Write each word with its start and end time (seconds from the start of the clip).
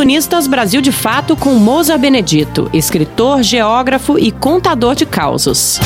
Colunistas 0.00 0.46
Brasil 0.46 0.80
de 0.80 0.90
Fato 0.90 1.36
com 1.36 1.56
Moza 1.56 1.98
Benedito, 1.98 2.70
escritor, 2.72 3.42
geógrafo 3.42 4.18
e 4.18 4.32
contador 4.32 4.94
de 4.94 5.04
causos. 5.04 5.78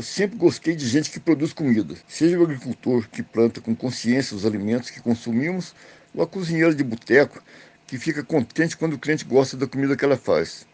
Sempre 0.00 0.38
gostei 0.38 0.74
de 0.74 0.88
gente 0.88 1.10
que 1.10 1.20
produz 1.20 1.52
comida, 1.52 1.96
seja 2.08 2.38
o 2.38 2.44
agricultor 2.44 3.06
que 3.12 3.22
planta 3.22 3.60
com 3.60 3.76
consciência 3.76 4.34
os 4.34 4.46
alimentos 4.46 4.88
que 4.88 5.02
consumimos, 5.02 5.74
ou 6.14 6.22
a 6.22 6.26
cozinheira 6.26 6.74
de 6.74 6.82
boteco 6.82 7.42
que 7.86 7.98
fica 7.98 8.24
contente 8.24 8.78
quando 8.78 8.94
o 8.94 8.98
cliente 8.98 9.26
gosta 9.26 9.54
da 9.54 9.66
comida 9.66 9.94
que 9.94 10.04
ela 10.06 10.16
faz. 10.16 10.66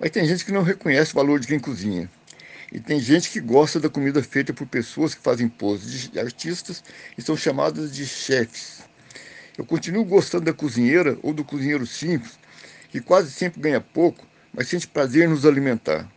Mas 0.00 0.08
tem 0.08 0.24
gente 0.24 0.46
que 0.46 0.50
não 0.50 0.62
reconhece 0.62 1.12
o 1.12 1.16
valor 1.16 1.38
de 1.38 1.46
quem 1.46 1.60
cozinha. 1.60 2.08
E 2.72 2.80
tem 2.80 2.98
gente 2.98 3.30
que 3.30 3.40
gosta 3.40 3.78
da 3.78 3.88
comida 3.88 4.22
feita 4.22 4.52
por 4.52 4.66
pessoas 4.66 5.14
que 5.14 5.22
fazem 5.22 5.48
poses 5.48 6.10
de 6.10 6.18
artistas 6.18 6.82
e 7.16 7.22
são 7.22 7.36
chamadas 7.36 7.94
de 7.94 8.06
chefes. 8.06 8.82
Eu 9.56 9.64
continuo 9.64 10.04
gostando 10.04 10.44
da 10.46 10.52
cozinheira 10.52 11.18
ou 11.22 11.32
do 11.32 11.44
cozinheiro 11.44 11.86
simples, 11.86 12.38
que 12.90 13.00
quase 13.00 13.30
sempre 13.30 13.60
ganha 13.60 13.80
pouco, 13.80 14.26
mas 14.52 14.68
sente 14.68 14.86
prazer 14.86 15.24
em 15.24 15.30
nos 15.30 15.46
alimentar. 15.46 16.10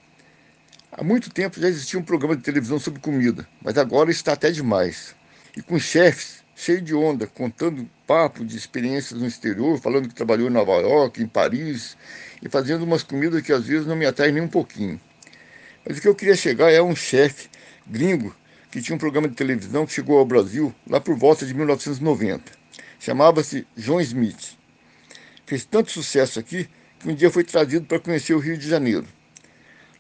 Há 0.92 1.04
muito 1.04 1.30
tempo 1.30 1.60
já 1.60 1.68
existia 1.68 2.00
um 2.00 2.04
programa 2.04 2.36
de 2.36 2.42
televisão 2.42 2.80
sobre 2.80 3.00
comida, 3.00 3.48
mas 3.62 3.78
agora 3.78 4.12
está 4.12 4.34
até 4.34 4.52
demais. 4.52 5.16
E 5.56 5.62
com 5.62 5.80
chefes 5.80 6.40
cheio 6.60 6.82
de 6.82 6.94
onda, 6.94 7.26
contando 7.26 7.90
papo 8.06 8.44
de 8.44 8.58
experiências 8.58 9.18
no 9.18 9.26
exterior, 9.26 9.80
falando 9.80 10.10
que 10.10 10.14
trabalhou 10.14 10.50
em 10.50 10.52
Nova 10.52 10.74
York, 10.74 11.24
em 11.24 11.28
Paris, 11.28 11.96
e 12.42 12.50
fazendo 12.50 12.84
umas 12.84 13.02
comidas 13.02 13.42
que 13.42 13.54
às 13.54 13.66
vezes 13.66 13.88
não 13.88 13.96
me 13.96 14.06
atraem 14.06 14.34
nem 14.34 14.44
um 14.44 14.48
pouquinho. 14.48 15.00
Mas 15.90 15.98
o 15.98 16.02
que 16.02 16.08
eu 16.08 16.14
queria 16.14 16.36
chegar 16.36 16.72
é 16.72 16.80
um 16.80 16.96
chefe 16.96 17.50
gringo 17.88 18.36
que 18.70 18.80
tinha 18.80 18.96
um 18.96 19.00
programa 19.00 19.28
de 19.28 19.34
televisão 19.34 19.88
que 19.88 19.94
chegou 19.94 20.20
ao 20.20 20.26
Brasil 20.26 20.72
lá 20.88 21.02
por 21.02 21.18
volta 21.18 21.48
de 21.48 21.54
1990. 21.56 22.52
Chamava-se 23.00 23.66
John 23.76 24.00
Smith. 24.00 24.56
Fez 25.48 25.66
tanto 25.66 25.90
sucesso 25.90 26.40
aqui 26.40 26.70
que 27.00 27.10
um 27.10 27.16
dia 27.16 27.32
foi 27.32 27.44
trazido 27.44 27.88
para 27.88 28.00
conhecer 28.00 28.36
o 28.36 28.40
Rio 28.40 28.56
de 28.56 28.70
Janeiro. 28.70 29.08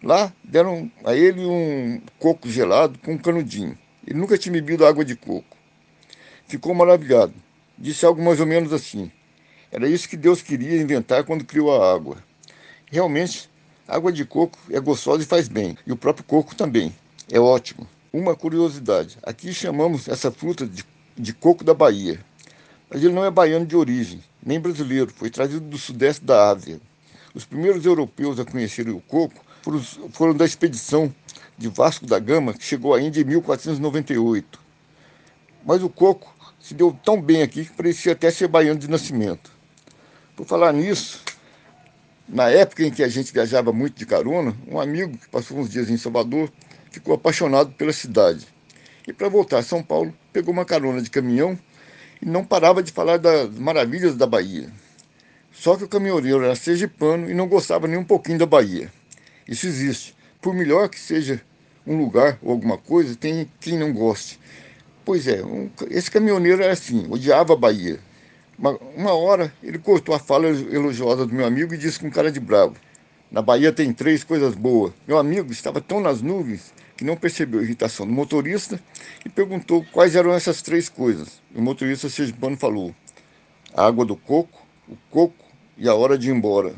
Lá 0.04 0.32
deram 0.44 0.92
a 1.04 1.16
ele 1.16 1.44
um 1.44 2.00
coco 2.20 2.48
gelado 2.48 3.00
com 3.00 3.14
um 3.14 3.17
canudinho. 3.17 3.76
Ele 4.06 4.20
nunca 4.20 4.38
tinha 4.38 4.54
bebido 4.54 4.86
água 4.86 5.04
de 5.04 5.16
coco 5.16 5.58
ficou 6.50 6.73
maravilhado. 6.73 7.34
Disse 7.78 8.06
algo 8.06 8.22
mais 8.22 8.40
ou 8.40 8.45
menos 8.45 8.73
assim: 8.73 9.10
Era 9.72 9.88
isso 9.88 10.10
que 10.10 10.17
Deus 10.17 10.42
queria 10.42 10.82
inventar 10.82 11.23
quando 11.23 11.45
criou 11.45 11.72
a 11.72 11.94
água. 11.94 12.17
Realmente, 12.92 13.50
água 13.90 14.12
de 14.12 14.23
coco 14.23 14.58
é 14.70 14.80
gostosa 14.80 15.23
e 15.23 15.26
faz 15.26 15.48
bem, 15.48 15.78
e 15.86 15.92
o 15.92 15.98
próprio 15.98 16.23
coco 16.23 16.56
também. 16.56 16.95
É 17.32 17.40
ótimo. 17.40 17.88
Uma 18.14 18.36
curiosidade: 18.36 19.18
aqui 19.23 19.54
chamamos 19.54 20.08
essa 20.08 20.32
fruta 20.32 20.66
de, 20.66 20.86
de 21.18 21.34
coco 21.34 21.64
da 21.64 21.73
Bahia. 21.73 22.20
Mas 22.90 23.04
ele 23.04 23.14
não 23.14 23.26
é 23.26 23.30
baiano 23.30 23.66
de 23.66 23.76
origem, 23.76 24.23
nem 24.44 24.60
brasileiro, 24.60 25.12
foi 25.16 25.30
trazido 25.30 25.62
do 25.62 25.78
sudeste 25.78 26.23
da 26.23 26.50
Ásia. 26.50 26.80
Os 27.36 27.45
primeiros 27.45 27.86
europeus 27.86 28.40
a 28.40 28.45
conhecerem 28.45 28.94
o 28.94 29.02
coco 29.02 29.44
foram, 29.62 29.82
foram 30.12 30.34
da 30.34 30.45
expedição 30.45 31.14
de 31.58 31.67
Vasco 31.67 32.06
da 32.06 32.17
Gama, 32.17 32.54
que 32.54 32.64
chegou 32.64 32.95
à 32.95 33.02
Índia 33.02 33.22
em 33.22 33.26
1498. 33.26 34.60
Mas 35.64 35.84
o 35.84 35.90
coco 35.90 36.34
se 36.60 36.73
deu 36.73 36.98
tão 37.04 37.22
bem 37.22 37.44
aqui 37.44 37.66
que 37.66 37.73
parecia 37.73 38.14
até 38.14 38.32
ser 38.32 38.48
baiano 38.48 38.80
de 38.80 38.90
nascimento. 38.90 39.52
Por 40.36 40.48
falar 40.48 40.72
nisso, 40.72 41.22
na 42.30 42.50
época 42.50 42.84
em 42.84 42.92
que 42.92 43.04
a 43.04 43.08
gente 43.08 43.34
viajava 43.34 43.74
muito 43.74 43.98
de 43.98 44.06
carona, 44.06 44.56
um 44.68 44.80
amigo 44.80 45.18
que 45.18 45.28
passou 45.30 45.58
uns 45.58 45.70
dias 45.70 45.90
em 45.90 45.98
Salvador 45.98 46.52
ficou 46.92 47.16
apaixonado 47.16 47.72
pela 47.72 47.92
cidade. 47.92 48.48
E 49.08 49.12
para 49.12 49.28
voltar 49.28 49.60
a 49.60 49.64
São 49.64 49.82
Paulo, 49.82 50.14
pegou 50.32 50.54
uma 50.54 50.66
carona 50.66 51.02
de 51.02 51.10
caminhão 51.10 51.58
e 52.22 52.26
não 52.26 52.46
parava 52.46 52.84
de 52.84 52.92
falar 52.92 53.18
das 53.18 53.50
maravilhas 53.58 54.16
da 54.16 54.28
Bahia. 54.28 54.70
Só 55.52 55.76
que 55.76 55.84
o 55.84 55.88
caminhoneiro 55.88 56.44
era 56.44 56.56
sergipano 56.56 57.30
e 57.30 57.34
não 57.34 57.48
gostava 57.48 57.88
nem 57.88 57.98
um 57.98 58.04
pouquinho 58.04 58.38
da 58.38 58.45
Bahia. 58.45 58.92
Isso 59.48 59.66
existe. 59.66 60.16
Por 60.39 60.54
melhor 60.54 60.88
que 60.88 61.00
seja 61.00 61.42
um 61.86 61.98
lugar 61.98 62.38
ou 62.42 62.52
alguma 62.52 62.78
coisa, 62.78 63.16
tem 63.16 63.50
quem 63.60 63.78
não 63.78 63.92
goste. 63.92 64.39
Pois 65.04 65.28
é, 65.28 65.44
um, 65.44 65.70
esse 65.89 66.12
caminhoneiro 66.12 66.62
era 66.62 66.73
assim, 66.73 67.08
odiava 67.10 67.54
a 67.54 67.58
Bahia. 67.58 68.00
Uma, 68.95 69.14
hora 69.14 69.53
ele 69.64 69.80
cortou 69.80 70.14
a 70.14 70.20
fala 70.20 70.47
elogiosa 70.47 71.25
do 71.25 71.33
meu 71.33 71.45
amigo 71.45 71.73
e 71.73 71.77
disse 71.77 71.97
com 71.97 72.11
cara 72.11 72.30
de 72.30 72.42
bravo: 72.42 72.75
Na 73.31 73.42
Bahia 73.42 73.71
tem 73.71 73.93
três 73.93 74.21
coisas 74.21 74.53
boas. 74.53 74.92
Meu 75.08 75.17
amigo 75.17 75.49
estava 75.52 75.80
tão 75.80 76.02
nas 76.02 76.21
nuvens 76.21 76.73
que 76.97 77.05
não 77.05 77.15
percebeu 77.15 77.61
a 77.61 77.64
irritação 77.64 78.05
do 78.05 78.11
motorista 78.11 78.77
e 79.25 79.30
perguntou 79.30 79.86
quais 79.93 80.14
eram 80.14 80.33
essas 80.33 80.61
três 80.61 80.89
coisas. 80.89 81.42
O 81.55 81.61
motorista 81.61 82.09
sergipano 82.09 82.58
falou: 82.58 82.93
a 83.73 83.86
água 83.86 84.03
do 84.03 84.17
coco, 84.17 84.61
o 84.89 84.97
coco 85.09 85.45
e 85.77 85.87
a 85.87 85.95
hora 85.95 86.17
de 86.17 86.30
ir 86.30 86.33
embora. 86.33 86.73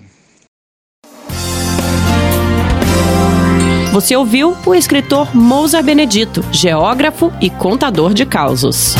Você 3.92 4.16
ouviu 4.16 4.56
o 4.66 4.76
escritor 4.76 5.36
Mousa 5.36 5.82
Benedito, 5.82 6.42
geógrafo 6.52 7.34
e 7.42 7.50
contador 7.50 8.14
de 8.14 8.26
causos. 8.26 8.96